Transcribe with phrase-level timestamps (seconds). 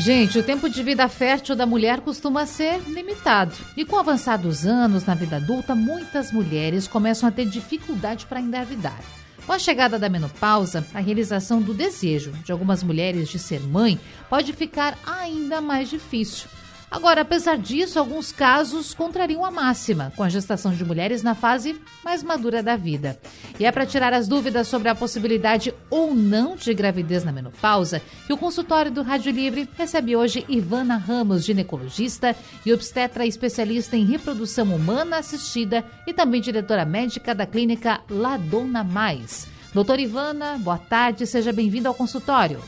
[0.00, 3.54] Gente, o tempo de vida fértil da mulher costuma ser limitado.
[3.76, 8.98] E com avançados anos na vida adulta, muitas mulheres começam a ter dificuldade para engravidar.
[9.46, 14.00] Com a chegada da menopausa, a realização do desejo de algumas mulheres de ser mãe
[14.30, 16.48] pode ficar ainda mais difícil.
[16.90, 21.80] Agora, apesar disso, alguns casos contrariam a máxima, com a gestação de mulheres na fase
[22.04, 23.16] mais madura da vida.
[23.60, 28.02] E é para tirar as dúvidas sobre a possibilidade ou não de gravidez na menopausa
[28.26, 32.34] que o consultório do Rádio Livre recebe hoje Ivana Ramos, ginecologista
[32.66, 39.46] e obstetra especialista em reprodução humana assistida e também diretora médica da clínica Ladona Mais.
[39.72, 42.60] Doutora Ivana, boa tarde, seja bem-vinda ao consultório.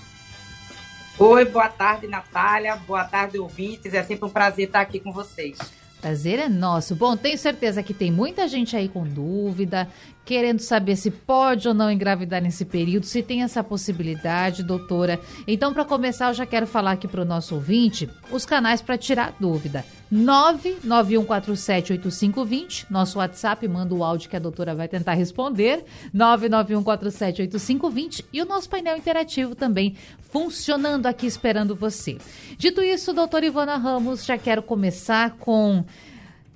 [1.19, 2.75] Oi, boa tarde, Natália.
[2.77, 3.93] Boa tarde, ouvintes.
[3.93, 5.59] É sempre um prazer estar aqui com vocês.
[6.01, 6.97] Prazer é nosso.
[6.97, 9.89] Bom, tenho certeza que tem muita gente aí com dúvida,
[10.25, 15.20] querendo saber se pode ou não engravidar nesse período, se tem essa possibilidade, doutora.
[15.47, 18.97] Então, para começar, eu já quero falar aqui para o nosso ouvinte os canais para
[18.97, 19.84] tirar dúvida.
[20.12, 25.84] 991478520, nosso WhatsApp, manda o áudio que a doutora vai tentar responder.
[26.14, 32.19] 991478520 e o nosso painel interativo também funcionando aqui esperando você.
[32.59, 35.84] Dito isso, doutora Ivana Ramos, já quero começar com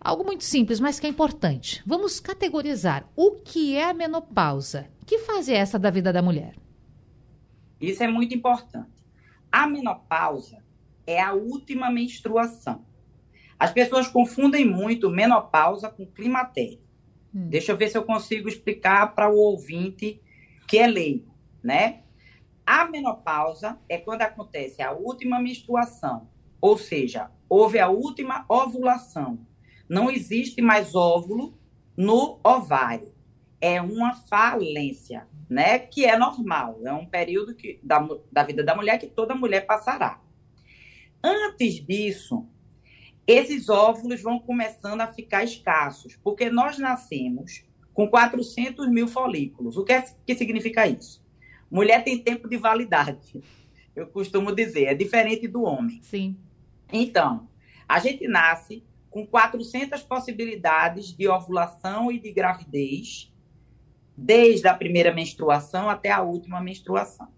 [0.07, 1.83] Algo muito simples, mas que é importante.
[1.85, 4.89] Vamos categorizar o que é a menopausa.
[5.05, 6.55] Que fase é essa da vida da mulher?
[7.81, 9.03] Isso é muito importante.
[9.51, 10.63] A menopausa
[11.05, 12.87] é a última menstruação.
[13.59, 16.79] As pessoas confundem muito menopausa com climatério.
[17.35, 17.48] Hum.
[17.48, 20.23] Deixa eu ver se eu consigo explicar para o ouvinte
[20.69, 22.05] que é leigo, né?
[22.65, 26.29] A menopausa é quando acontece a última menstruação,
[26.61, 29.45] ou seja, houve a última ovulação
[29.89, 31.58] não existe mais óvulo
[31.97, 33.14] no ovário.
[33.61, 35.79] É uma falência, né?
[35.79, 36.80] Que é normal.
[36.85, 40.20] É um período que, da, da vida da mulher que toda mulher passará.
[41.23, 42.47] Antes disso,
[43.27, 49.77] esses óvulos vão começando a ficar escassos, porque nós nascemos com 400 mil folículos.
[49.77, 51.24] O que, é, que significa isso?
[51.70, 53.42] Mulher tem tempo de validade,
[53.97, 56.01] eu costumo dizer, é diferente do homem.
[56.03, 56.36] Sim.
[56.92, 57.48] Então,
[57.89, 58.85] a gente nasce
[59.17, 63.33] com 400 possibilidades de ovulação e de gravidez,
[64.15, 67.29] desde a primeira menstruação até a última menstruação.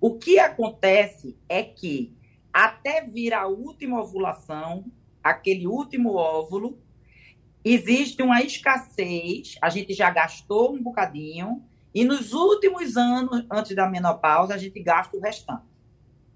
[0.00, 2.16] O que acontece é que,
[2.50, 4.86] até vir a última ovulação,
[5.22, 6.78] aquele último óvulo,
[7.62, 11.62] existe uma escassez, a gente já gastou um bocadinho,
[11.94, 15.66] e nos últimos anos, antes da menopausa, a gente gasta o restante,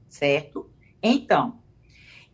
[0.06, 0.68] certo?
[1.02, 1.62] Então,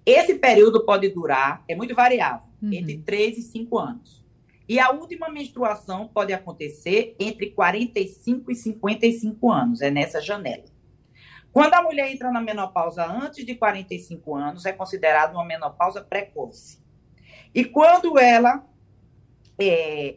[0.06, 2.72] esse período pode durar, é muito variável, uhum.
[2.72, 4.24] entre 3 e 5 anos.
[4.68, 10.64] E a última menstruação pode acontecer entre 45 e 55 anos, é nessa janela.
[11.52, 16.78] Quando a mulher entra na menopausa antes de 45 anos, é considerada uma menopausa precoce.
[17.52, 18.64] E quando ela
[19.58, 20.16] é,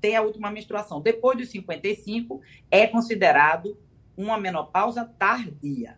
[0.00, 2.40] tem a última menstruação depois dos 55,
[2.70, 3.78] é considerado
[4.16, 5.96] uma menopausa tardia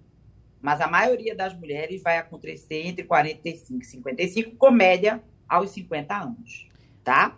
[0.60, 6.14] mas a maioria das mulheres vai acontecer entre 45 e 55, com média aos 50
[6.14, 6.68] anos,
[7.02, 7.36] tá?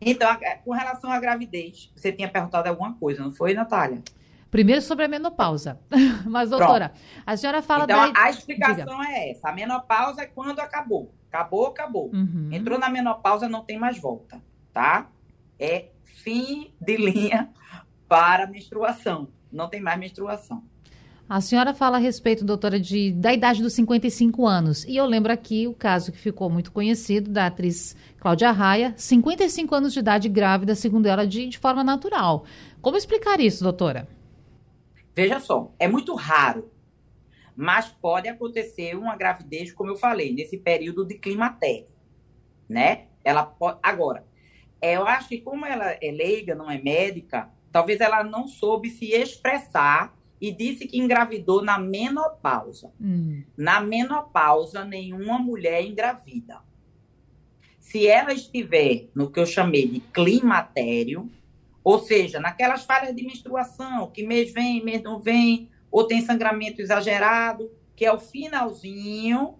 [0.00, 0.28] Então,
[0.64, 4.02] com relação à gravidez, você tinha perguntado alguma coisa, não foi, Natália?
[4.50, 5.80] Primeiro sobre a menopausa.
[6.24, 7.02] Mas, doutora, Pronto.
[7.26, 8.20] a senhora fala então, da...
[8.20, 9.12] a explicação Diga.
[9.12, 9.48] é essa.
[9.48, 11.12] A menopausa é quando acabou.
[11.28, 12.10] Acabou, acabou.
[12.14, 12.48] Uhum.
[12.52, 14.40] Entrou na menopausa, não tem mais volta,
[14.72, 15.08] tá?
[15.58, 17.50] É fim de linha
[18.08, 19.28] para menstruação.
[19.50, 20.62] Não tem mais menstruação.
[21.28, 24.84] A senhora fala a respeito, doutora, de, da idade dos 55 anos.
[24.84, 29.74] E eu lembro aqui o caso que ficou muito conhecido da atriz Cláudia Raia, 55
[29.74, 32.44] anos de idade grávida, segundo ela, de, de forma natural.
[32.80, 34.06] Como explicar isso, doutora?
[35.16, 36.70] Veja só, é muito raro,
[37.56, 41.88] mas pode acontecer uma gravidez, como eu falei, nesse período de climatério,
[42.68, 43.06] né?
[43.24, 43.80] Ela pode...
[43.82, 44.24] Agora,
[44.80, 49.06] eu acho que como ela é leiga, não é médica, talvez ela não soube se
[49.06, 52.92] expressar e disse que engravidou na menopausa.
[53.00, 53.42] Hum.
[53.56, 56.60] Na menopausa, nenhuma mulher engravida.
[57.78, 61.30] Se ela estiver no que eu chamei de climatério,
[61.82, 66.82] ou seja, naquelas falhas de menstruação, que mês vem, mês não vem, ou tem sangramento
[66.82, 69.54] exagerado, que é o finalzinho,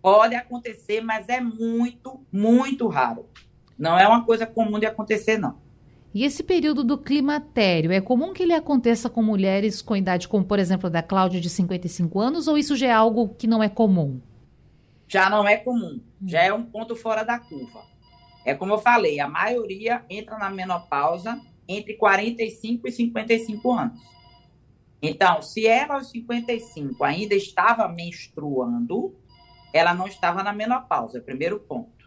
[0.00, 3.28] pode acontecer, mas é muito, muito raro.
[3.76, 5.58] Não é uma coisa comum de acontecer, não.
[6.18, 10.44] E esse período do climatério, é comum que ele aconteça com mulheres com idade como,
[10.44, 13.68] por exemplo, da Cláudia de 55 anos, ou isso já é algo que não é
[13.68, 14.20] comum?
[15.06, 17.84] Já não é comum, já é um ponto fora da curva.
[18.44, 24.00] É como eu falei, a maioria entra na menopausa entre 45 e 55 anos.
[25.00, 29.14] Então, se ela aos 55 ainda estava menstruando,
[29.72, 31.97] ela não estava na menopausa, é primeiro ponto.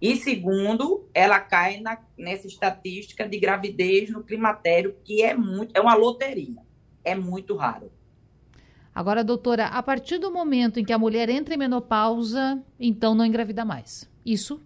[0.00, 5.80] E segundo, ela cai na, nessa estatística de gravidez no climatério, que é muito, é
[5.80, 6.60] uma loteria.
[7.04, 7.90] É muito raro.
[8.94, 13.24] Agora, doutora, a partir do momento em que a mulher entra em menopausa, então não
[13.24, 14.10] engravida mais.
[14.24, 14.62] Isso?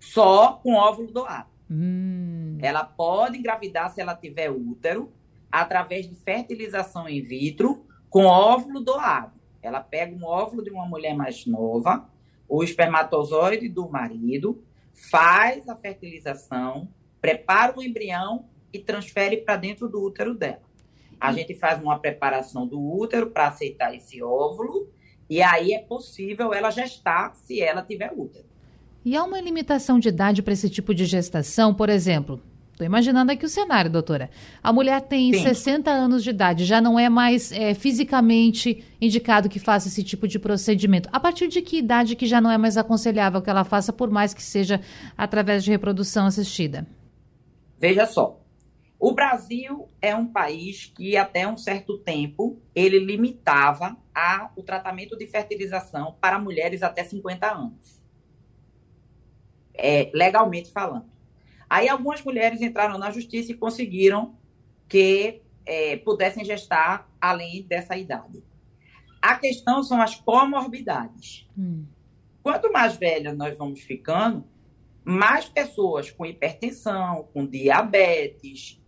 [0.00, 1.48] Só com óvulo doado.
[1.70, 2.58] Hum.
[2.60, 5.12] Ela pode engravidar se ela tiver útero,
[5.50, 9.32] através de fertilização in vitro, com óvulo doado.
[9.62, 12.08] Ela pega um óvulo de uma mulher mais nova,
[12.48, 14.62] o espermatozoide do marido,
[14.92, 16.88] faz a fertilização,
[17.20, 20.62] prepara o embrião e transfere para dentro do útero dela.
[21.20, 24.88] A gente faz uma preparação do útero para aceitar esse óvulo
[25.30, 28.44] e aí é possível ela gestar se ela tiver útero.
[29.04, 31.74] E há uma limitação de idade para esse tipo de gestação?
[31.74, 32.40] Por exemplo,
[32.72, 34.30] Estou imaginando aqui o cenário, doutora.
[34.62, 35.42] A mulher tem Sim.
[35.42, 40.26] 60 anos de idade, já não é mais é, fisicamente indicado que faça esse tipo
[40.26, 41.08] de procedimento.
[41.12, 44.10] A partir de que idade que já não é mais aconselhável que ela faça, por
[44.10, 44.80] mais que seja
[45.16, 46.86] através de reprodução assistida?
[47.78, 48.40] Veja só,
[48.98, 55.18] o Brasil é um país que até um certo tempo ele limitava a, o tratamento
[55.18, 58.00] de fertilização para mulheres até 50 anos.
[59.74, 61.11] É, legalmente falando.
[61.72, 64.34] Aí algumas mulheres entraram na justiça e conseguiram
[64.86, 68.44] que é, pudessem gestar além dessa idade.
[69.22, 71.48] A questão são as comorbidades.
[71.56, 71.86] Hum.
[72.42, 74.44] Quanto mais velha nós vamos ficando,
[75.02, 78.78] mais pessoas com hipertensão, com diabetes,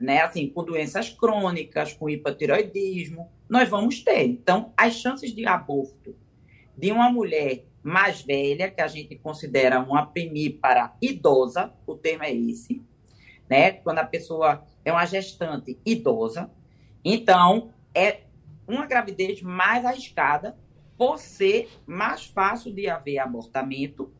[0.00, 4.24] né, assim, com doenças crônicas, com hipotiroidismo, nós vamos ter.
[4.24, 6.16] Então, as chances de aborto
[6.76, 12.24] de uma mulher mais velha, que a gente considera uma PMI para idosa, o termo
[12.24, 12.82] é esse,
[13.48, 13.72] né?
[13.72, 16.50] Quando a pessoa é uma gestante idosa.
[17.04, 18.20] Então, é
[18.66, 20.56] uma gravidez mais arriscada
[20.96, 24.12] por ser mais fácil de haver abortamento.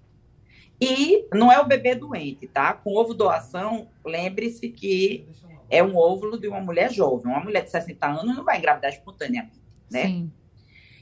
[0.80, 2.72] E não é o bebê doente, tá?
[2.72, 5.28] Com ovo doação, lembre-se que
[5.70, 7.30] é um óvulo de uma mulher jovem.
[7.30, 9.60] Uma mulher de 60 anos não vai engravidar espontaneamente,
[9.90, 10.06] né?
[10.06, 10.32] Sim.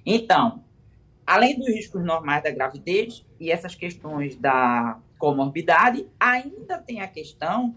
[0.04, 0.62] Então,
[1.30, 7.76] além dos riscos normais da gravidez e essas questões da comorbidade, ainda tem a questão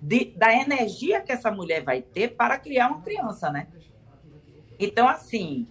[0.00, 3.66] de, da energia que essa mulher vai ter para criar uma criança, né?
[4.78, 5.66] Então, assim,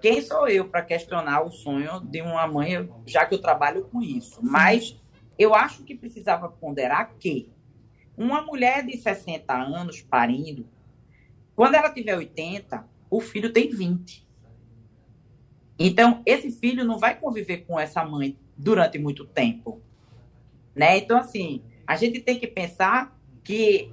[0.00, 4.02] quem sou eu para questionar o sonho de uma mãe, já que eu trabalho com
[4.02, 4.40] isso?
[4.42, 5.00] Mas
[5.38, 7.52] eu acho que precisava ponderar que
[8.16, 10.66] uma mulher de 60 anos parindo,
[11.54, 14.26] quando ela tiver 80, o filho tem 20.
[15.78, 19.80] Então, esse filho não vai conviver com essa mãe durante muito tempo.
[20.74, 20.98] Né?
[20.98, 23.92] Então, assim, a gente tem que pensar que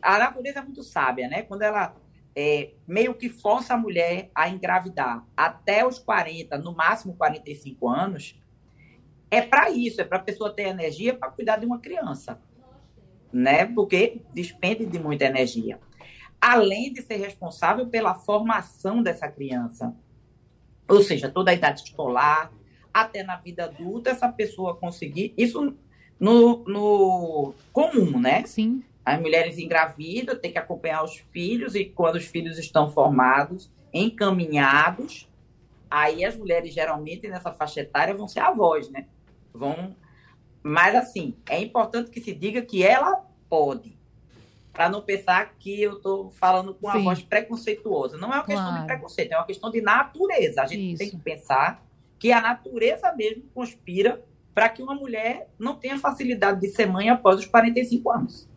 [0.00, 1.42] a natureza é muito sábia, né?
[1.42, 1.96] Quando ela
[2.34, 8.40] é, meio que força a mulher a engravidar até os 40, no máximo 45 anos,
[9.30, 12.40] é para isso, é para a pessoa ter energia para cuidar de uma criança,
[13.32, 13.64] né?
[13.66, 15.80] Porque despende de muita energia.
[16.40, 19.94] Além de ser responsável pela formação dessa criança.
[20.88, 22.52] Ou seja, toda a idade escolar,
[22.92, 25.34] até na vida adulta, essa pessoa conseguir.
[25.36, 25.74] Isso
[26.18, 28.44] no, no comum, né?
[28.46, 28.82] Sim.
[29.04, 35.28] As mulheres engravidam, têm que acompanhar os filhos, e quando os filhos estão formados, encaminhados,
[35.90, 39.06] aí as mulheres geralmente nessa faixa etária vão ser avós, né?
[39.52, 39.94] Vão.
[40.62, 43.95] Mas assim, é importante que se diga que ela pode
[44.76, 47.04] para não pensar que eu estou falando com uma Sim.
[47.04, 48.18] voz preconceituosa.
[48.18, 48.80] Não é uma questão claro.
[48.80, 50.62] de preconceito, é uma questão de natureza.
[50.62, 50.98] A gente Isso.
[50.98, 51.82] tem que pensar
[52.18, 54.22] que a natureza mesmo conspira
[54.54, 58.48] para que uma mulher não tenha facilidade de ser mãe após os 45 anos.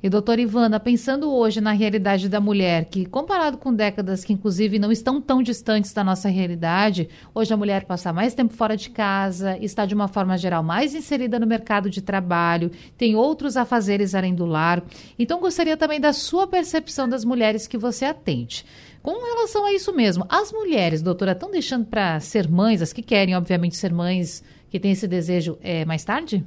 [0.00, 4.78] E doutora Ivana, pensando hoje na realidade da mulher, que comparado com décadas que inclusive
[4.78, 8.90] não estão tão distantes da nossa realidade, hoje a mulher passa mais tempo fora de
[8.90, 14.14] casa, está de uma forma geral mais inserida no mercado de trabalho, tem outros afazeres
[14.14, 14.84] além do lar.
[15.18, 18.64] Então gostaria também da sua percepção das mulheres que você atende.
[19.02, 23.02] Com relação a isso mesmo, as mulheres, doutora, estão deixando para ser mães, as que
[23.02, 26.46] querem, obviamente, ser mães, que têm esse desejo, é, mais tarde?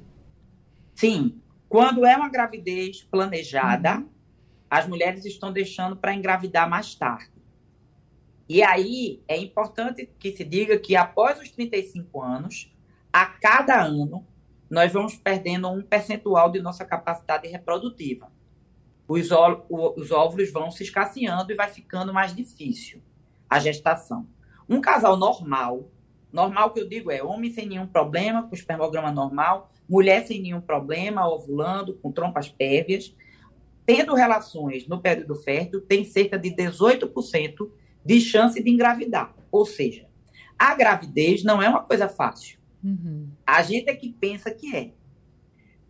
[0.95, 1.33] Sim,
[1.71, 4.09] quando é uma gravidez planejada, uhum.
[4.69, 7.31] as mulheres estão deixando para engravidar mais tarde.
[8.49, 12.75] E aí é importante que se diga que após os 35 anos,
[13.13, 14.27] a cada ano,
[14.69, 18.29] nós vamos perdendo um percentual de nossa capacidade reprodutiva.
[19.07, 19.29] Os,
[19.69, 23.01] os óvulos vão se escasseando e vai ficando mais difícil
[23.49, 24.27] a gestação.
[24.67, 25.89] Um casal normal,
[26.33, 30.61] normal que eu digo é homem sem nenhum problema, com espermograma normal, mulher sem nenhum
[30.61, 33.13] problema, ovulando, com trompas pérvias,
[33.85, 37.69] tendo relações no período fértil, tem cerca de 18%
[38.05, 39.35] de chance de engravidar.
[39.51, 40.07] Ou seja,
[40.57, 42.57] a gravidez não é uma coisa fácil.
[42.81, 43.27] Uhum.
[43.45, 44.93] A gente é que pensa que é.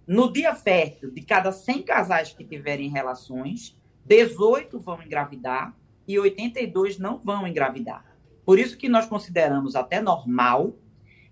[0.08, 5.78] No dia fértil, de cada 100 casais que tiverem relações, 18 vão engravidar
[6.08, 8.04] e 82 não vão engravidar.
[8.44, 10.76] Por isso que nós consideramos até normal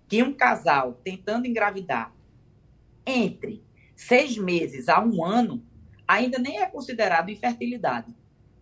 [0.06, 2.14] que um casal tentando engravidar
[3.06, 3.64] entre
[3.96, 5.62] seis meses a um ano
[6.06, 8.14] ainda nem é considerado infertilidade.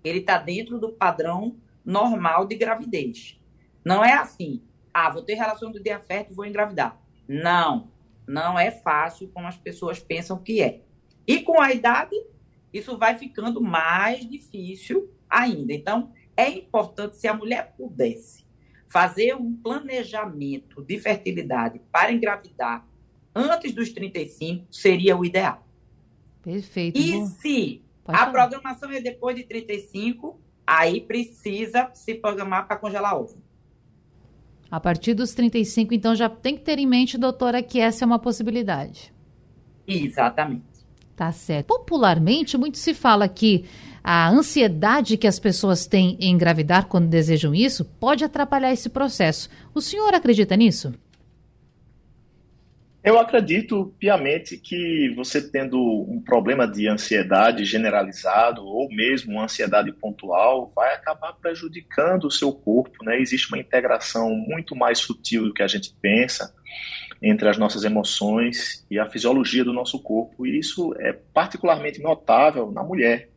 [0.05, 3.41] Ele está dentro do padrão normal de gravidez.
[3.85, 7.01] Não é assim, ah, vou ter relação do dia fértil e vou engravidar.
[7.27, 7.91] Não,
[8.27, 10.83] não é fácil como as pessoas pensam que é.
[11.27, 12.15] E com a idade,
[12.73, 15.73] isso vai ficando mais difícil ainda.
[15.73, 18.47] Então, é importante, se a mulher pudesse
[18.87, 22.87] fazer um planejamento de fertilidade para engravidar
[23.39, 25.67] antes dos 35, seria o ideal.
[26.43, 26.99] Perfeito.
[26.99, 28.33] E se Pode a falar.
[28.33, 33.37] programação é depois de 35, aí precisa se programar para congelar ovo.
[34.71, 38.07] A partir dos 35, então, já tem que ter em mente, doutora, que essa é
[38.07, 39.13] uma possibilidade.
[39.87, 40.65] Exatamente.
[41.17, 41.67] Tá certo.
[41.67, 43.65] Popularmente, muito se fala que
[44.05, 49.49] a ansiedade que as pessoas têm em engravidar quando desejam isso pode atrapalhar esse processo.
[49.75, 50.95] O senhor acredita nisso?
[53.03, 59.93] Eu acredito piamente que você tendo um problema de ansiedade generalizado ou mesmo uma ansiedade
[59.93, 63.21] pontual vai acabar prejudicando o seu corpo, né?
[63.21, 66.53] Existe uma integração muito mais sutil do que a gente pensa
[67.23, 72.71] entre as nossas emoções e a fisiologia do nosso corpo, e isso é particularmente notável
[72.71, 73.29] na mulher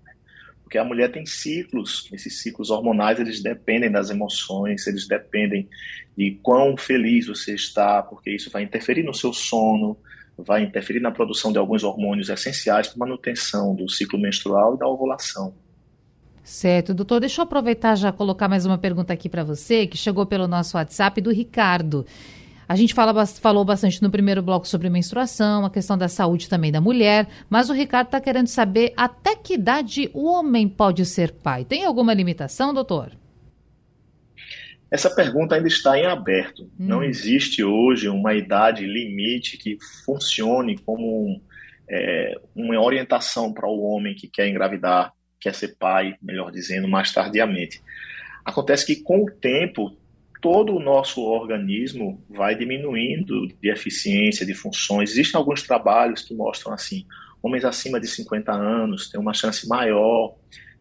[0.71, 5.67] porque a mulher tem ciclos, esses ciclos hormonais eles dependem das emoções, eles dependem
[6.17, 9.97] de quão feliz você está, porque isso vai interferir no seu sono,
[10.37, 14.87] vai interferir na produção de alguns hormônios essenciais para manutenção do ciclo menstrual e da
[14.87, 15.53] ovulação.
[16.41, 20.25] Certo, doutor, deixa eu aproveitar já colocar mais uma pergunta aqui para você, que chegou
[20.25, 22.05] pelo nosso WhatsApp do Ricardo.
[22.71, 26.71] A gente fala, falou bastante no primeiro bloco sobre menstruação, a questão da saúde também
[26.71, 31.33] da mulher, mas o Ricardo está querendo saber até que idade o homem pode ser
[31.33, 31.65] pai.
[31.65, 33.11] Tem alguma limitação, doutor?
[34.89, 36.63] Essa pergunta ainda está em aberto.
[36.63, 36.69] Hum.
[36.79, 41.41] Não existe hoje uma idade limite que funcione como
[41.89, 45.11] é, uma orientação para o homem que quer engravidar,
[45.41, 47.81] quer ser pai, melhor dizendo, mais tardiamente.
[48.45, 49.93] Acontece que com o tempo
[50.41, 55.11] todo o nosso organismo vai diminuindo de eficiência, de funções.
[55.11, 57.05] Existem alguns trabalhos que mostram assim,
[57.41, 60.35] homens acima de 50 anos têm uma chance maior,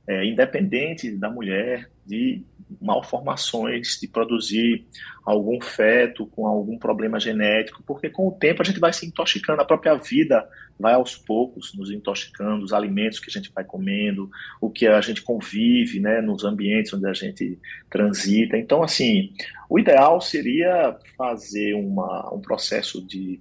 [0.08, 2.44] é, independente da mulher, de
[2.80, 4.84] malformações, de produzir
[5.24, 9.62] algum feto com algum problema genético, porque com o tempo a gente vai se intoxicando,
[9.62, 10.46] a própria vida
[10.78, 14.28] vai aos poucos nos intoxicando, os alimentos que a gente vai comendo,
[14.60, 18.56] o que a gente convive, né, nos ambientes onde a gente transita.
[18.56, 19.32] Então, assim,
[19.68, 23.40] o ideal seria fazer uma, um processo de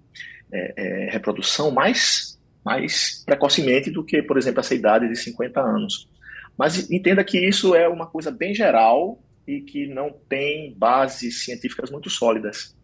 [0.51, 6.09] é, é, reprodução mais, mais precocemente do que, por exemplo, essa idade de 50 anos.
[6.59, 11.89] Mas entenda que isso é uma coisa bem geral e que não tem bases científicas
[11.89, 12.75] muito sólidas.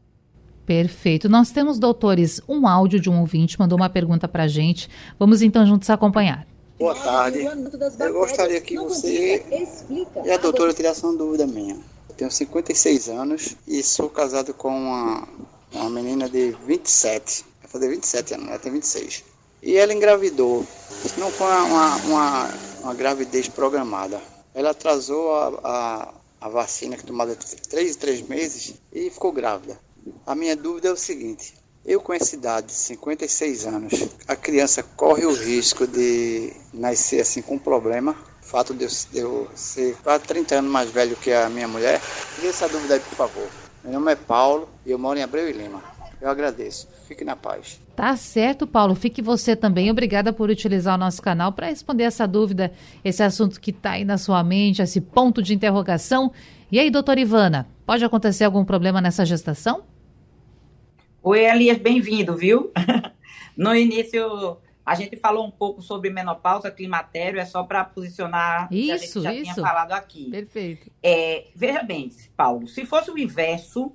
[0.65, 1.27] Perfeito.
[1.27, 4.87] Nós temos, doutores, um áudio de um ouvinte, mandou uma pergunta para a gente.
[5.19, 6.47] Vamos então juntos acompanhar.
[6.79, 7.39] Boa tarde.
[7.99, 9.43] Eu gostaria que você
[10.23, 11.75] e a doutora tirassem uma dúvida minha.
[12.09, 15.27] Eu tenho 56 anos e sou casado com uma,
[15.73, 17.43] uma menina de 27.
[17.61, 19.25] Vai fazer 27 anos, ela tem 26.
[19.61, 20.65] E ela engravidou.
[21.17, 22.49] Não foi uma, uma,
[22.85, 24.21] uma gravidez programada.
[24.53, 29.79] Ela atrasou a, a, a vacina que tomada 3 3 meses e ficou grávida.
[30.25, 33.93] A minha dúvida é o seguinte: eu com essa idade, 56 anos,
[34.27, 38.15] a criança corre o risco de nascer assim com um problema?
[38.43, 41.67] O fato de eu, de eu ser quase 30 anos mais velho que a minha
[41.67, 41.99] mulher?
[42.35, 43.49] Tire essa dúvida aí, por favor.
[43.83, 45.83] Meu nome é Paulo e eu moro em Abreu e Lima.
[46.21, 46.87] Eu agradeço.
[47.07, 47.79] Fique na paz.
[47.95, 48.93] Tá certo, Paulo.
[48.93, 49.89] Fique você também.
[49.89, 52.73] Obrigada por utilizar o nosso canal para responder essa dúvida,
[53.03, 56.31] esse assunto que está aí na sua mente, esse ponto de interrogação.
[56.69, 59.83] E aí, doutora Ivana, pode acontecer algum problema nessa gestação?
[61.23, 62.69] Oi, Elias, bem-vindo, viu?
[63.55, 68.85] no início, a gente falou um pouco sobre menopausa, climatério, é só para posicionar isso,
[68.85, 69.53] que a gente já isso.
[69.53, 70.29] tinha falado aqui.
[70.29, 70.91] Perfeito.
[71.01, 73.93] É, veja bem, Paulo, se fosse o inverso,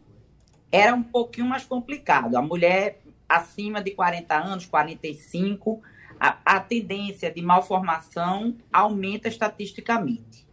[0.72, 2.36] era um pouquinho mais complicado.
[2.36, 3.00] A mulher
[3.30, 5.80] acima de 40 anos, 45,
[6.18, 10.46] a, a tendência de malformação aumenta estatisticamente.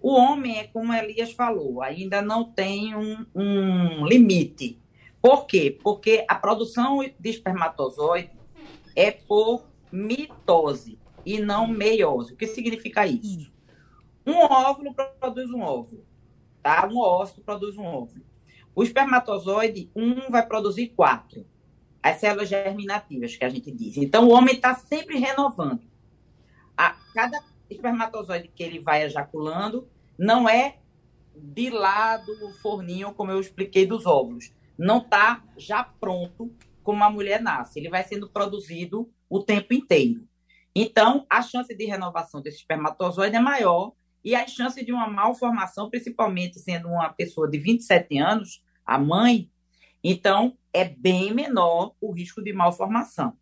[0.00, 4.78] O homem é como Elias falou, ainda não tem um, um limite.
[5.20, 5.76] Por quê?
[5.82, 8.30] Porque a produção de espermatozoide
[8.94, 12.34] é por mitose e não meiose.
[12.34, 13.50] O que significa isso?
[14.24, 16.04] Um óvulo produz um óvulo,
[16.62, 16.86] tá?
[16.86, 18.22] Um óvulo produz um óvulo.
[18.74, 21.44] O espermatozoide, um vai produzir quatro.
[22.10, 23.96] As células germinativas, que a gente diz.
[23.96, 25.80] Então, o homem está sempre renovando.
[26.76, 29.88] A, cada espermatozoide que ele vai ejaculando
[30.18, 30.78] não é
[31.34, 34.52] de lá do forninho, como eu expliquei, dos óvulos.
[34.76, 37.78] Não está já pronto como a mulher nasce.
[37.78, 40.26] Ele vai sendo produzido o tempo inteiro.
[40.74, 43.92] Então, a chance de renovação desse espermatozoide é maior
[44.24, 49.50] e a chance de uma malformação, principalmente sendo uma pessoa de 27 anos, a mãe,
[50.02, 53.32] então é bem menor o risco de malformação.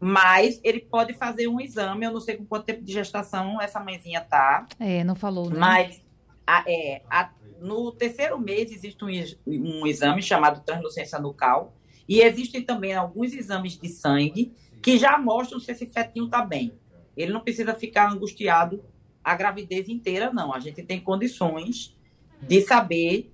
[0.00, 3.80] Mas ele pode fazer um exame, eu não sei com quanto tempo de gestação essa
[3.80, 4.66] mãezinha tá.
[4.78, 5.58] É, não falou, né?
[5.58, 6.02] Mas
[6.46, 9.08] a, é, a, no terceiro mês existe um,
[9.46, 11.74] um exame chamado translucência nucal
[12.08, 16.72] e existem também alguns exames de sangue que já mostram se esse fetinho está bem.
[17.16, 18.84] Ele não precisa ficar angustiado
[19.22, 20.54] a gravidez inteira, não.
[20.54, 21.96] A gente tem condições
[22.40, 23.32] de saber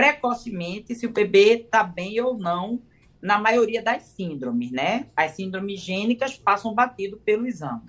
[0.00, 2.80] precocemente se o bebê está bem ou não
[3.20, 5.08] na maioria das síndromes, né?
[5.14, 7.82] As síndromes gênicas passam batido pelo exame.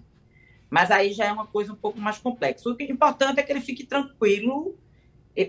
[0.69, 2.69] Mas aí já é uma coisa um pouco mais complexa.
[2.69, 4.75] O que é importante é que ele fique tranquilo,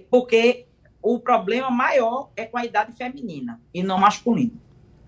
[0.09, 0.67] porque
[1.03, 4.63] o problema maior é com a idade feminina e não masculina.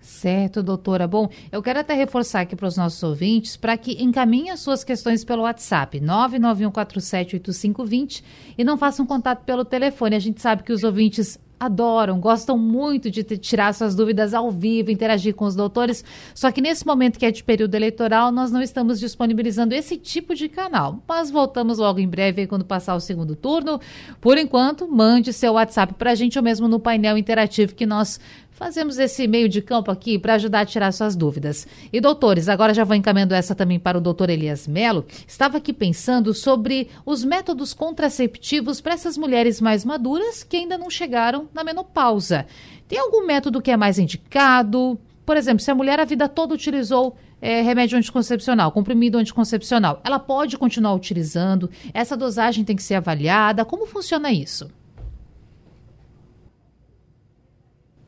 [0.05, 1.07] Certo, doutora.
[1.07, 4.83] Bom, eu quero até reforçar aqui para os nossos ouvintes para que encaminhem as suas
[4.83, 8.23] questões pelo WhatsApp 991478520
[8.55, 10.15] e não façam contato pelo telefone.
[10.15, 14.91] A gente sabe que os ouvintes adoram, gostam muito de tirar suas dúvidas ao vivo,
[14.91, 16.03] interagir com os doutores.
[16.33, 20.35] Só que nesse momento que é de período eleitoral, nós não estamos disponibilizando esse tipo
[20.35, 21.01] de canal.
[21.07, 23.79] Mas voltamos logo em breve quando passar o segundo turno.
[24.19, 28.19] Por enquanto, mande seu WhatsApp para a gente ou mesmo no painel interativo que nós
[28.55, 31.67] Fazemos esse meio de campo aqui para ajudar a tirar suas dúvidas.
[31.91, 35.05] E doutores, agora já vou encaminhando essa também para o doutor Elias Melo.
[35.27, 40.89] Estava aqui pensando sobre os métodos contraceptivos para essas mulheres mais maduras que ainda não
[40.89, 42.45] chegaram na menopausa.
[42.87, 44.97] Tem algum método que é mais indicado?
[45.25, 50.17] Por exemplo, se a mulher a vida toda utilizou é, remédio anticoncepcional, comprimido anticoncepcional, ela
[50.17, 51.69] pode continuar utilizando?
[51.93, 53.65] Essa dosagem tem que ser avaliada?
[53.65, 54.71] Como funciona isso?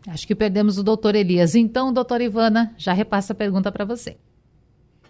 [0.08, 1.54] Acho que perdemos o doutor Elias.
[1.54, 4.18] Então, doutora Ivana, já repassa a pergunta para você.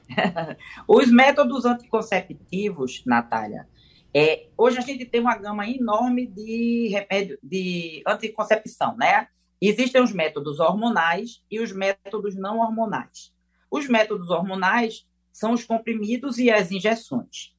[0.87, 3.67] Os métodos anticonceptivos, Natália,
[4.13, 9.27] é, hoje a gente tem uma gama enorme de remédio, de anticoncepção, né?
[9.61, 13.33] Existem os métodos hormonais e os métodos não hormonais.
[13.69, 17.55] Os métodos hormonais são os comprimidos e as injeções.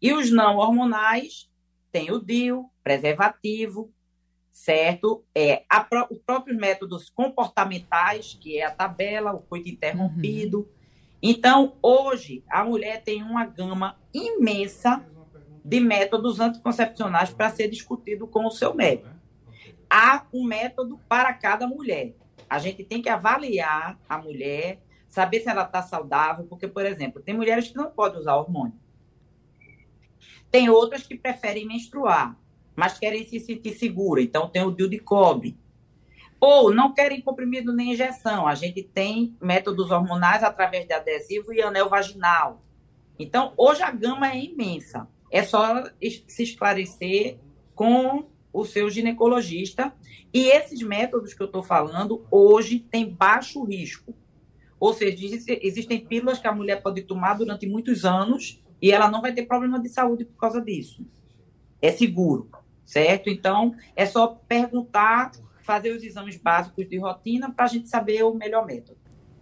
[0.00, 1.48] E os não hormonais
[1.90, 3.92] tem o DIU, preservativo,
[4.56, 5.22] certo?
[5.34, 10.60] É, a, os próprios métodos comportamentais, que é a tabela, o coito interrompido.
[10.60, 10.66] Uhum.
[11.22, 15.04] Então, hoje, a mulher tem uma gama imensa
[15.62, 19.10] de métodos anticoncepcionais para ser discutido com o seu médico.
[19.90, 22.14] Há um método para cada mulher.
[22.48, 27.20] A gente tem que avaliar a mulher, saber se ela está saudável, porque, por exemplo,
[27.20, 28.80] tem mulheres que não podem usar hormônio.
[30.50, 32.38] Tem outras que preferem menstruar
[32.76, 35.56] mas querem se sentir segura, então tem o DIU de cobre.
[36.38, 41.62] Ou não querem comprimido nem injeção, a gente tem métodos hormonais através de adesivo e
[41.62, 42.62] anel vaginal.
[43.18, 45.08] Então, hoje a gama é imensa.
[45.30, 45.84] É só
[46.28, 47.38] se esclarecer
[47.74, 49.94] com o seu ginecologista.
[50.32, 54.14] E esses métodos que eu estou falando, hoje, têm baixo risco.
[54.78, 55.26] Ou seja,
[55.62, 59.46] existem pílulas que a mulher pode tomar durante muitos anos e ela não vai ter
[59.46, 61.02] problema de saúde por causa disso.
[61.80, 62.50] É seguro
[62.86, 63.28] certo?
[63.28, 68.32] Então, é só perguntar, fazer os exames básicos de rotina para a gente saber o
[68.32, 68.96] melhor método.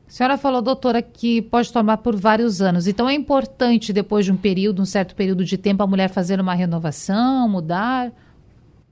[0.07, 2.87] A senhora falou, doutora, que pode tomar por vários anos.
[2.87, 6.41] Então, é importante, depois de um período, um certo período de tempo, a mulher fazer
[6.41, 8.13] uma renovação, mudar?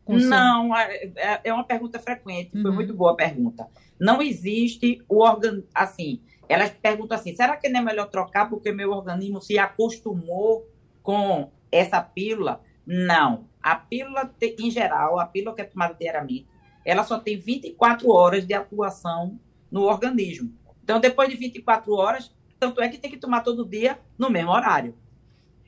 [0.09, 2.75] Não, é, é, uma pergunta frequente, foi uhum.
[2.75, 3.67] muito boa a pergunta.
[3.99, 8.73] Não existe o órgão, assim, elas perguntam assim, será que não é melhor trocar porque
[8.73, 10.67] meu organismo se acostumou
[11.03, 12.61] com essa pílula?
[12.87, 13.45] Não.
[13.63, 16.47] A pílula, em geral, a pílula que é tomada diariamente,
[16.85, 19.39] ela só tem 24 horas de atuação
[19.71, 20.53] no organismo.
[20.83, 24.51] Então, depois de 24 horas, tanto é que tem que tomar todo dia no mesmo
[24.51, 24.97] horário.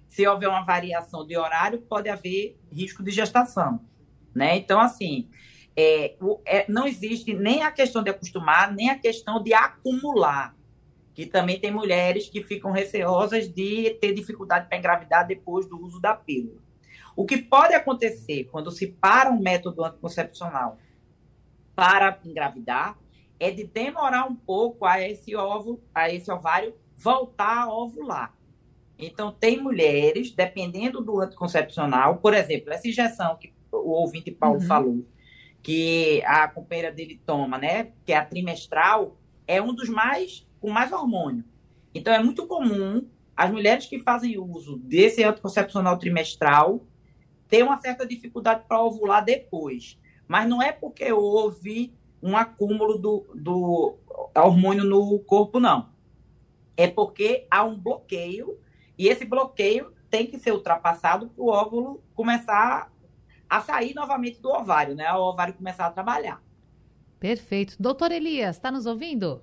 [0.09, 3.80] Se houver uma variação de horário, pode haver risco de gestação.
[4.35, 4.57] Né?
[4.57, 5.28] Então, assim,
[5.76, 10.54] é, é, não existe nem a questão de acostumar, nem a questão de acumular.
[11.14, 16.00] Que também tem mulheres que ficam receosas de ter dificuldade para engravidar depois do uso
[16.00, 16.63] da pílula.
[17.16, 20.79] O que pode acontecer quando se para um método anticoncepcional
[21.74, 22.98] para engravidar
[23.38, 28.35] é de demorar um pouco a esse óvulo, a esse ovário voltar a ovular.
[28.98, 34.66] Então, tem mulheres, dependendo do anticoncepcional, por exemplo, essa injeção que o ouvinte Paulo uhum.
[34.66, 35.05] falou,
[35.62, 40.70] que a companheira dele toma, né, que é a trimestral, é um dos mais com
[40.70, 41.44] mais hormônio.
[41.94, 46.87] Então, é muito comum as mulheres que fazem uso desse anticoncepcional trimestral
[47.54, 49.96] ter uma certa dificuldade para ovular depois.
[50.26, 53.96] Mas não é porque houve um acúmulo do, do
[54.34, 55.88] hormônio no corpo, não.
[56.76, 58.58] É porque há um bloqueio
[58.98, 62.90] e esse bloqueio tem que ser ultrapassado para o óvulo começar
[63.48, 65.12] a sair novamente do ovário, né?
[65.12, 66.42] O ovário começar a trabalhar.
[67.20, 67.76] Perfeito.
[67.78, 69.40] Doutor Elias, está nos ouvindo?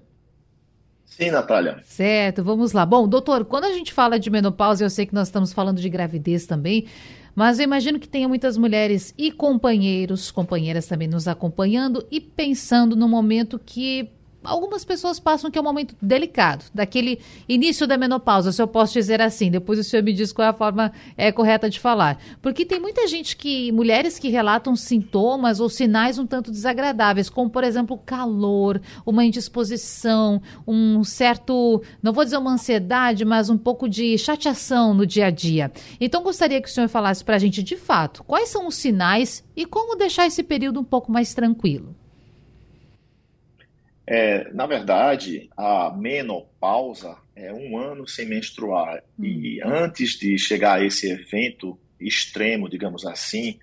[1.06, 1.80] Sim, Natália.
[1.84, 2.86] Certo, vamos lá.
[2.86, 5.89] Bom, doutor, quando a gente fala de menopausa, eu sei que nós estamos falando de
[5.89, 6.88] gravidez também,
[7.36, 12.96] mas eu imagino que tenha muitas mulheres e companheiros, companheiras também nos acompanhando e pensando
[12.96, 14.10] no momento que
[14.43, 18.93] algumas pessoas passam que é um momento delicado, daquele início da menopausa, se eu posso
[18.93, 19.51] dizer assim.
[19.51, 22.19] Depois o senhor me diz qual é a forma é, correta de falar.
[22.41, 27.49] Porque tem muita gente que, mulheres que relatam sintomas ou sinais um tanto desagradáveis, como
[27.49, 33.88] por exemplo calor, uma indisposição, um certo, não vou dizer uma ansiedade, mas um pouco
[33.88, 35.71] de chateação no dia a dia.
[35.99, 39.43] Então gostaria que o senhor falasse para a gente de fato quais são os sinais
[39.56, 41.95] e como deixar esse período um pouco mais tranquilo.
[44.13, 49.02] É, na verdade, a menopausa é um ano sem menstruar.
[49.17, 49.24] Hum.
[49.24, 53.58] E antes de chegar a esse evento extremo, digamos assim,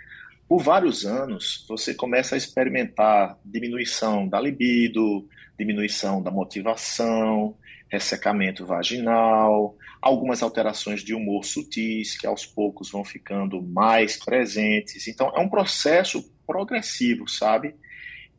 [0.49, 7.55] por vários anos você começa a experimentar diminuição da libido, diminuição da motivação,
[7.91, 15.09] ressecamento vaginal, algumas alterações de humor sutis que aos poucos vão ficando mais presentes.
[15.09, 17.75] Então é um processo progressivo, sabe?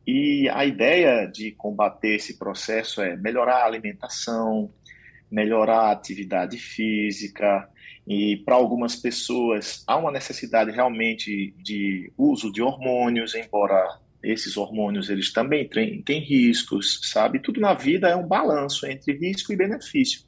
[0.06, 4.70] E a ideia de combater esse processo é melhorar a alimentação,
[5.30, 7.68] melhorar a atividade física,
[8.06, 15.08] e para algumas pessoas há uma necessidade realmente de uso de hormônios, embora esses hormônios
[15.08, 17.38] eles também têm, têm riscos, sabe?
[17.38, 20.22] Tudo na vida é um balanço entre risco e benefício.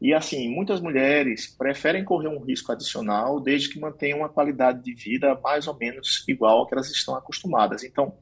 [0.00, 4.94] E assim, muitas mulheres preferem correr um risco adicional desde que mantenham uma qualidade de
[4.94, 7.84] vida mais ou menos igual ao que elas estão acostumadas.
[7.84, 8.14] Então,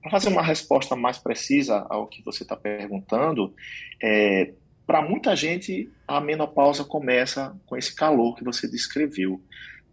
[0.00, 3.54] para fazer uma resposta mais precisa ao que você está perguntando,
[4.02, 4.54] é,
[4.86, 9.42] para muita gente a menopausa começa com esse calor que você descreveu,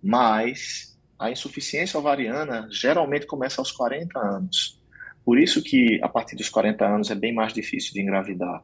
[0.02, 4.80] mas a insuficiência ovariana geralmente começa aos 40 anos.
[5.26, 8.64] Por isso que a partir dos 40 anos é bem mais difícil de engravidar.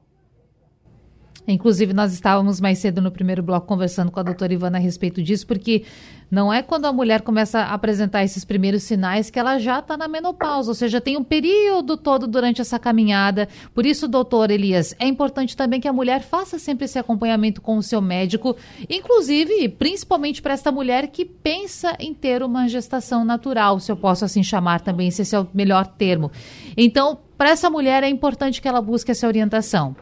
[1.48, 5.22] Inclusive, nós estávamos mais cedo no primeiro bloco conversando com a doutora Ivana a respeito
[5.22, 5.84] disso, porque
[6.32, 9.98] não é quando a mulher começa a apresentar esses primeiros sinais que ela já está
[9.98, 13.48] na menopausa, ou seja, tem um período todo durante essa caminhada.
[13.74, 17.78] Por isso, doutor Elias, é importante também que a mulher faça sempre esse acompanhamento com
[17.78, 18.56] o seu médico,
[18.88, 24.24] inclusive, principalmente para esta mulher que pensa em ter uma gestação natural, se eu posso
[24.24, 26.32] assim chamar também, se esse é o melhor termo.
[26.78, 29.96] Então, para essa mulher é importante que ela busque essa orientação.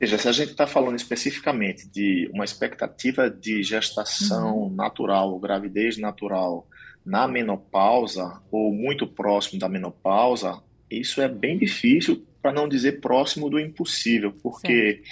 [0.00, 4.70] Veja, se a gente está falando especificamente de uma expectativa de gestação uhum.
[4.70, 6.66] natural gravidez natural
[7.04, 10.58] na menopausa ou muito próximo da menopausa,
[10.90, 15.02] isso é bem difícil, para não dizer próximo do impossível, porque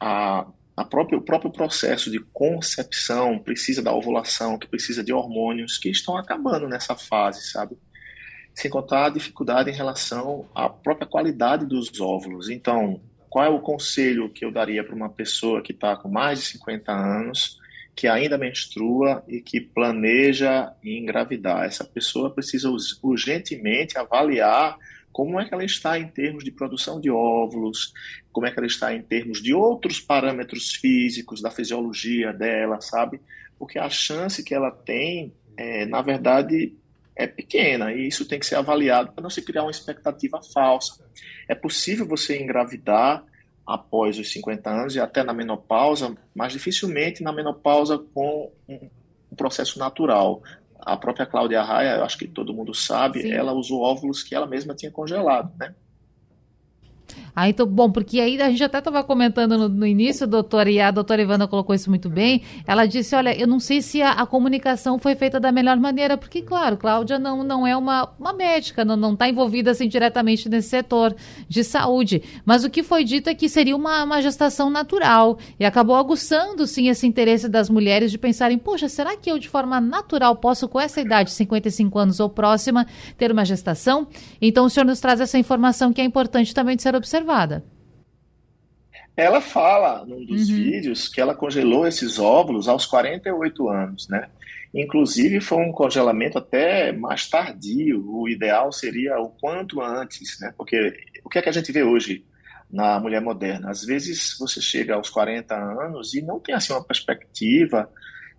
[0.00, 5.76] a, a própria, o próprio processo de concepção precisa da ovulação, que precisa de hormônios
[5.76, 7.76] que estão acabando nessa fase, sabe?
[8.54, 12.48] Sem contar a dificuldade em relação à própria qualidade dos óvulos.
[12.48, 13.00] Então,
[13.30, 16.46] qual é o conselho que eu daria para uma pessoa que está com mais de
[16.46, 17.60] 50 anos,
[17.94, 21.64] que ainda menstrua e que planeja engravidar?
[21.64, 22.68] Essa pessoa precisa
[23.00, 24.76] urgentemente avaliar
[25.12, 27.92] como é que ela está em termos de produção de óvulos,
[28.32, 33.20] como é que ela está em termos de outros parâmetros físicos, da fisiologia dela, sabe?
[33.56, 36.74] Porque a chance que ela tem, é, na verdade,
[37.22, 41.04] é pequena e isso tem que ser avaliado para não se criar uma expectativa falsa.
[41.48, 43.24] É possível você engravidar
[43.66, 48.88] após os 50 anos e até na menopausa, mas dificilmente na menopausa com um,
[49.36, 50.42] processo natural.
[50.80, 53.32] A própria Cláudia Raia, eu acho que todo mundo sabe, Sim.
[53.32, 55.74] ela usou óvulos que ela mesma tinha congelado, né?
[57.34, 60.80] Ah, então, bom, porque aí a gente até estava comentando no, no, início, doutora, e
[60.80, 62.42] a doutora Ivana colocou isso muito bem.
[62.66, 66.16] Ela disse: olha, eu não sei se a, a comunicação foi feita da melhor maneira,
[66.16, 70.68] porque, claro, Cláudia não, não é uma, uma médica, não está envolvida assim diretamente nesse
[70.68, 71.14] setor
[71.48, 72.22] de saúde.
[72.44, 76.66] Mas o que foi dito é que seria uma, uma gestação natural e acabou aguçando,
[76.66, 80.68] sim, esse interesse das mulheres de pensarem: poxa, será que eu, de forma natural, posso,
[80.68, 84.06] com essa idade, 55 anos ou próxima, ter uma gestação?
[84.40, 87.64] Então, o senhor nos traz essa informação que é importante também de ser observada.
[89.16, 90.56] Ela fala num dos uhum.
[90.56, 94.28] vídeos que ela congelou esses óvulos aos 48 anos, né?
[94.72, 98.02] Inclusive foi um congelamento até mais tardio.
[98.08, 100.54] O ideal seria o quanto antes, né?
[100.56, 102.24] Porque o que é que a gente vê hoje
[102.70, 103.68] na mulher moderna?
[103.68, 107.90] Às vezes você chega aos 40 anos e não tem assim uma perspectiva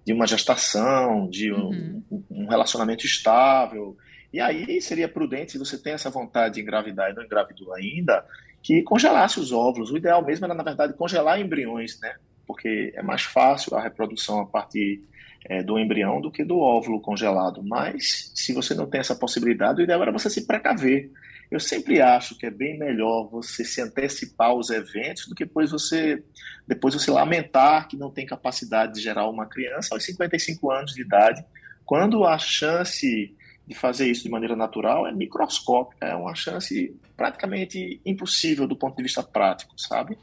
[0.06, 2.24] de uma gestação, de um, uhum.
[2.32, 3.97] um relacionamento estável.
[4.34, 8.26] E aí seria prudente, se você tem essa vontade de engravidar e não engravidou ainda,
[8.62, 9.91] que congelasse os óvulos.
[9.91, 12.15] O ideal mesmo era, na verdade, congelar embriões, né?
[12.45, 15.02] Porque é mais fácil a reprodução a partir
[15.45, 17.63] é, do embrião do que do óvulo congelado.
[17.63, 21.10] Mas, se você não tem essa possibilidade, o ideal era você se precaver.
[21.50, 25.71] Eu sempre acho que é bem melhor você se antecipar aos eventos do que depois
[25.71, 26.24] você,
[26.65, 31.02] depois você lamentar que não tem capacidade de gerar uma criança aos 55 anos de
[31.02, 31.43] idade,
[31.86, 33.36] quando a chance
[33.67, 38.97] de fazer isso de maneira natural é microscópica, é uma chance praticamente impossível do ponto
[38.97, 40.17] de vista prático, sabe?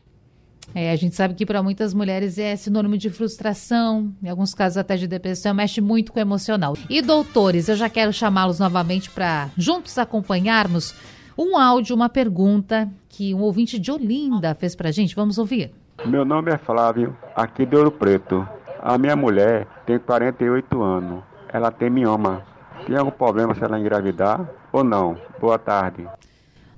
[0.74, 4.76] É, a gente sabe que para muitas mulheres é sinônimo de frustração, em alguns casos
[4.76, 6.76] até de depressão, mexe muito com o emocional.
[6.90, 10.94] E doutores, eu já quero chamá-los novamente para juntos acompanharmos
[11.38, 15.14] um áudio, uma pergunta que um ouvinte de Olinda fez para a gente.
[15.14, 15.72] Vamos ouvir.
[16.04, 18.46] Meu nome é Flávio, aqui de Ouro Preto.
[18.80, 21.22] A minha mulher tem 48 anos.
[21.52, 22.44] Ela tem mioma.
[22.88, 25.20] Tem algum problema se ela engravidar ou não?
[25.38, 26.08] Boa tarde.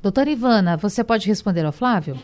[0.02, 2.18] Doutora Ivana, você pode responder ao Flávio?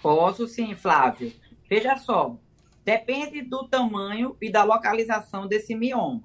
[0.00, 1.32] Posso sim, Flávio.
[1.68, 2.36] Veja só,
[2.84, 6.22] depende do tamanho e da localização desse mioma,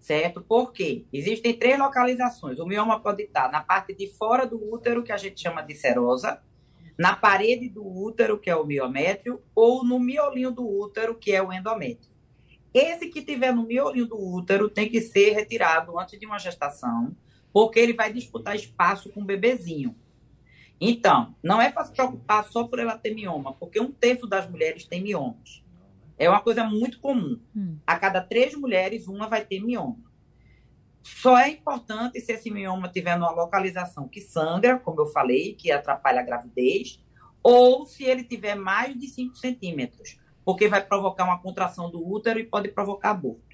[0.00, 0.40] certo?
[0.40, 2.58] Porque existem três localizações.
[2.58, 5.76] O mioma pode estar na parte de fora do útero, que a gente chama de
[5.76, 6.42] serosa,
[6.98, 11.40] na parede do útero, que é o miométrio, ou no miolinho do útero, que é
[11.40, 12.15] o endométrio.
[12.76, 17.16] Esse que tiver no miolinho do útero tem que ser retirado antes de uma gestação,
[17.50, 19.96] porque ele vai disputar espaço com o bebezinho.
[20.78, 24.46] Então, não é para se preocupar só por ela ter mioma, porque um terço das
[24.46, 25.64] mulheres tem miomas.
[26.18, 27.40] É uma coisa muito comum.
[27.56, 27.78] Hum.
[27.86, 29.96] A cada três mulheres, uma vai ter mioma.
[31.02, 35.72] Só é importante se esse mioma tiver numa localização que sangra, como eu falei, que
[35.72, 37.02] atrapalha a gravidez,
[37.42, 42.38] ou se ele tiver mais de 5 centímetros porque vai provocar uma contração do útero
[42.38, 43.44] e pode provocar aborto.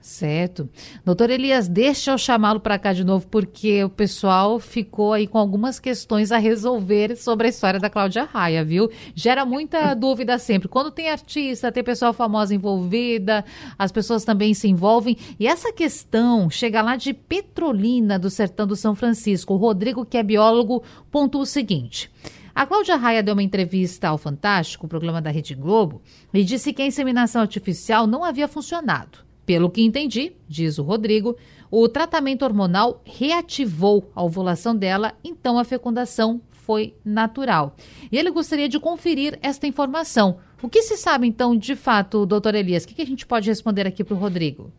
[0.00, 0.70] Certo.
[1.04, 5.36] Doutor Elias, deixa eu chamá-lo para cá de novo, porque o pessoal ficou aí com
[5.36, 8.90] algumas questões a resolver sobre a história da Cláudia Raia, viu?
[9.14, 10.66] Gera muita dúvida sempre.
[10.66, 13.44] Quando tem artista, tem pessoa famosa envolvida,
[13.78, 15.18] as pessoas também se envolvem.
[15.38, 19.52] E essa questão chega lá de Petrolina, do sertão do São Francisco.
[19.52, 22.10] O Rodrigo, que é biólogo, pontua o seguinte.
[22.58, 26.02] A Cláudia Raia deu uma entrevista ao Fantástico, o programa da Rede Globo,
[26.34, 29.18] e disse que a inseminação artificial não havia funcionado.
[29.46, 31.36] Pelo que entendi, diz o Rodrigo,
[31.70, 37.76] o tratamento hormonal reativou a ovulação dela, então a fecundação foi natural.
[38.10, 40.38] E ele gostaria de conferir esta informação.
[40.60, 42.82] O que se sabe, então, de fato, doutor Elias?
[42.82, 44.72] O que a gente pode responder aqui para o Rodrigo?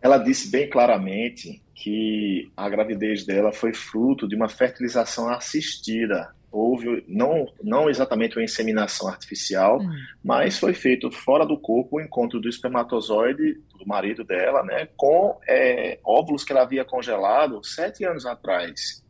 [0.00, 6.34] Ela disse bem claramente que a gravidez dela foi fruto de uma fertilização assistida.
[6.50, 9.94] Houve não, não exatamente uma inseminação artificial, uhum.
[10.24, 15.38] mas foi feito fora do corpo o encontro do espermatozoide do marido dela, né, com
[15.46, 19.04] é, óvulos que ela havia congelado sete anos atrás.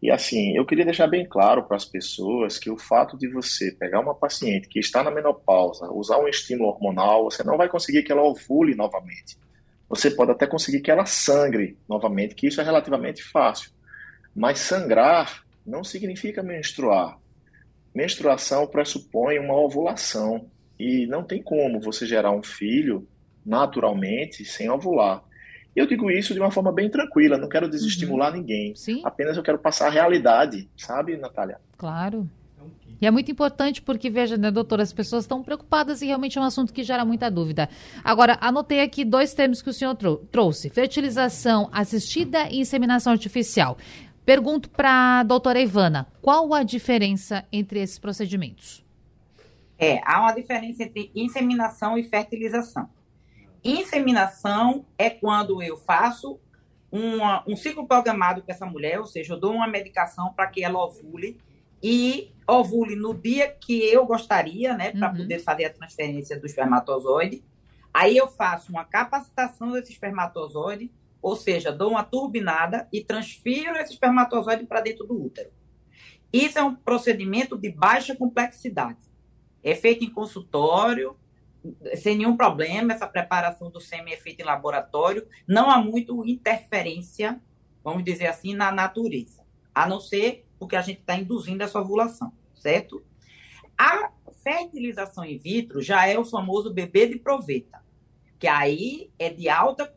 [0.00, 3.72] E assim, eu queria deixar bem claro para as pessoas que o fato de você
[3.72, 8.04] pegar uma paciente que está na menopausa, usar um estímulo hormonal, você não vai conseguir
[8.04, 9.36] que ela ovule novamente.
[9.92, 13.70] Você pode até conseguir que ela sangre novamente, que isso é relativamente fácil.
[14.34, 17.18] Mas sangrar não significa menstruar.
[17.94, 23.06] Menstruação pressupõe uma ovulação e não tem como você gerar um filho
[23.44, 25.22] naturalmente sem ovular.
[25.76, 28.38] Eu digo isso de uma forma bem tranquila, não quero desestimular uhum.
[28.38, 28.74] ninguém.
[28.74, 29.02] Sim.
[29.04, 31.60] Apenas eu quero passar a realidade, sabe, Natália?
[31.76, 32.26] Claro.
[33.02, 36.40] E é muito importante porque, veja, né, doutora, as pessoas estão preocupadas e realmente é
[36.40, 37.68] um assunto que gera muita dúvida.
[38.04, 43.76] Agora, anotei aqui dois termos que o senhor trou trouxe: fertilização assistida e inseminação artificial.
[44.24, 48.84] Pergunto para a doutora Ivana, qual a diferença entre esses procedimentos?
[49.76, 52.88] É, há uma diferença entre inseminação e fertilização.
[53.64, 56.38] Inseminação é quando eu faço
[56.92, 60.62] uma, um ciclo programado com essa mulher, ou seja, eu dou uma medicação para que
[60.62, 61.36] ela ovule
[61.82, 65.16] e ovule no dia que eu gostaria, né, para uhum.
[65.16, 67.42] poder fazer a transferência do espermatozoide.
[67.92, 70.90] Aí eu faço uma capacitação desse espermatozoide,
[71.20, 75.50] ou seja, dou uma turbinada e transfiro esse espermatozoide para dentro do útero.
[76.32, 78.98] Isso é um procedimento de baixa complexidade.
[79.62, 81.16] É feito em consultório,
[81.94, 87.40] sem nenhum problema, essa preparação do sêmen é feita em laboratório, não há muito interferência,
[87.84, 89.42] vamos dizer assim, na natureza,
[89.74, 93.02] a não ser porque a gente está induzindo essa ovulação, certo?
[93.76, 94.12] A
[94.44, 97.84] fertilização in vitro já é o famoso bebê de proveta,
[98.38, 99.92] que aí é de alta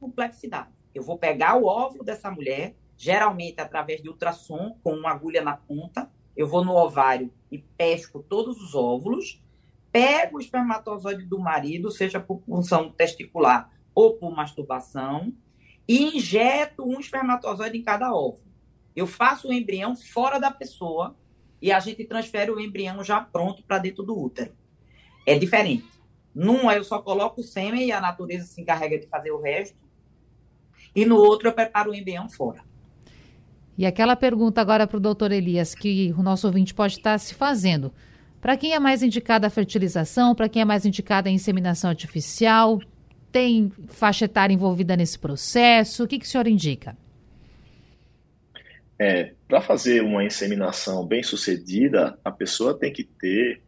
[0.00, 0.72] complexidade.
[0.92, 5.56] Eu vou pegar o óvulo dessa mulher, geralmente através de ultrassom, com uma agulha na
[5.56, 9.40] ponta, eu vou no ovário e pesco todos os óvulos,
[9.92, 15.32] pego o espermatozoide do marido, seja por função testicular ou por masturbação,
[15.86, 18.49] e injeto um espermatozoide em cada óvulo.
[18.94, 21.16] Eu faço o embrião fora da pessoa
[21.60, 24.52] e a gente transfere o embrião já pronto para dentro do útero.
[25.26, 25.84] É diferente.
[26.34, 29.76] Num eu só coloco o sêmen e a natureza se encarrega de fazer o resto.
[30.94, 32.62] E no outro eu preparo o embrião fora.
[33.76, 37.34] E aquela pergunta agora para o doutor Elias, que o nosso ouvinte pode estar se
[37.34, 37.92] fazendo.
[38.40, 40.34] Para quem é mais indicada a fertilização?
[40.34, 42.80] Para quem é mais indicada a inseminação artificial?
[43.30, 46.04] Tem faixa etária envolvida nesse processo?
[46.04, 46.96] O que, que o senhor indica?
[49.02, 53.62] É, para fazer uma inseminação bem sucedida, a pessoa tem que ter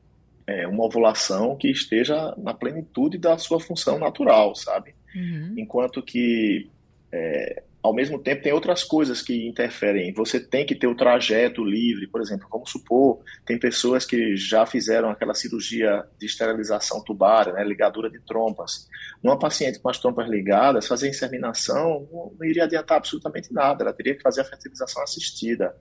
[0.47, 4.95] é, uma ovulação que esteja na plenitude da sua função natural, sabe?
[5.15, 5.55] Uhum.
[5.57, 6.69] Enquanto que
[7.11, 10.13] é, ao mesmo tempo tem outras coisas que interferem.
[10.15, 14.65] Você tem que ter o trajeto livre, por exemplo, vamos supor, tem pessoas que já
[14.65, 18.89] fizeram aquela cirurgia de esterilização tubária, né, ligadura de trompas.
[19.21, 24.15] Uma paciente com as trompas ligadas, fazer inseminação não iria adiantar absolutamente nada, ela teria
[24.15, 25.75] que fazer a fertilização assistida.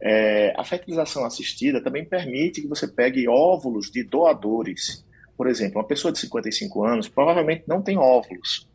[0.00, 5.06] É, a fertilização assistida também permite que você pegue óvulos de doadores.
[5.36, 8.66] Por exemplo, uma pessoa de 55 anos provavelmente não tem óvulos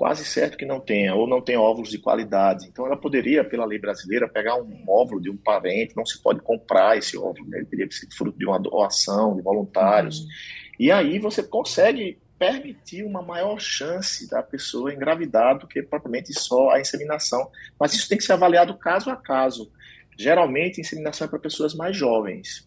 [0.00, 2.66] quase certo que não tenha, ou não tem óvulos de qualidade.
[2.66, 6.40] Então, ela poderia, pela lei brasileira, pegar um óvulo de um parente, não se pode
[6.40, 7.58] comprar esse óvulo, né?
[7.58, 10.20] ele teria que ser fruto de uma doação de voluntários.
[10.20, 10.28] Uhum.
[10.78, 16.70] E aí você consegue permitir uma maior chance da pessoa engravidar do que propriamente só
[16.70, 17.50] a inseminação.
[17.78, 19.70] Mas isso tem que ser avaliado caso a caso.
[20.18, 22.66] Geralmente, a inseminação é para pessoas mais jovens.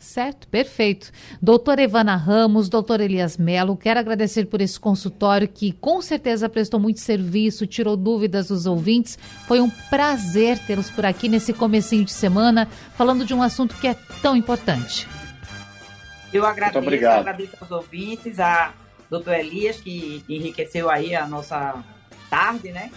[0.00, 1.12] Certo, perfeito.
[1.42, 6.80] Doutora Evana Ramos, doutor Elias Melo, quero agradecer por esse consultório que com certeza prestou
[6.80, 9.18] muito serviço, tirou dúvidas dos ouvintes.
[9.46, 13.86] Foi um prazer tê-los por aqui nesse comecinho de semana, falando de um assunto que
[13.86, 15.06] é tão importante.
[16.32, 18.72] Eu agradeço, agradeço aos ouvintes, a
[19.10, 21.84] doutor Elias, que enriqueceu aí a nossa
[22.30, 22.90] tarde, né?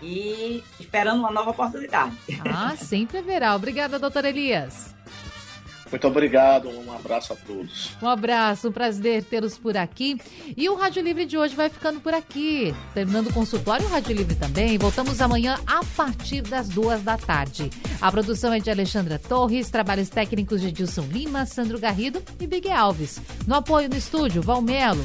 [0.00, 2.16] E esperando uma nova oportunidade.
[2.50, 3.54] Ah, sempre haverá.
[3.54, 4.96] Obrigada, doutor Elias.
[5.90, 7.96] Muito obrigado, um abraço a todos.
[8.02, 10.20] Um abraço, um prazer tê-los por aqui.
[10.56, 12.74] E o Rádio Livre de hoje vai ficando por aqui.
[12.92, 14.76] Terminando o consultório, o Rádio Livre também.
[14.78, 17.70] Voltamos amanhã a partir das duas da tarde.
[18.00, 22.68] A produção é de Alexandra Torres, trabalhos técnicos de Dilson Lima, Sandro Garrido e Big
[22.70, 23.20] Alves.
[23.46, 25.04] No apoio no estúdio, Valmelo.